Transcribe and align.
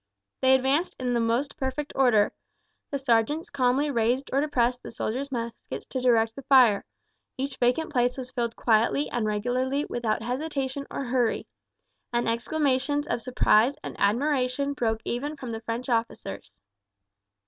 They 0.41 0.55
advanced 0.55 0.95
in 0.99 1.13
the 1.13 1.19
most 1.19 1.57
perfect 1.57 1.93
order. 1.95 2.33
The 2.89 2.97
sergeants 2.97 3.51
calmly 3.51 3.91
raised 3.91 4.31
or 4.33 4.41
depressed 4.41 4.81
the 4.81 4.89
soldiers' 4.89 5.31
muskets 5.31 5.85
to 5.89 6.01
direct 6.01 6.35
the 6.35 6.41
fire; 6.41 6.85
each 7.37 7.57
vacant 7.57 7.91
place 7.91 8.17
was 8.17 8.31
filled 8.31 8.55
quietly 8.55 9.11
and 9.11 9.27
regularly 9.27 9.85
without 9.85 10.23
hesitation 10.23 10.87
or 10.89 11.03
hurry; 11.03 11.45
and 12.11 12.27
exclamations 12.27 13.05
of 13.05 13.21
surprise 13.21 13.75
and 13.83 13.95
admiration 13.99 14.73
broke 14.73 15.01
even 15.05 15.37
from 15.37 15.51
the 15.51 15.61
French 15.61 15.87
officers. 15.87 16.51